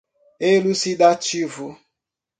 elucidativo 0.51 1.67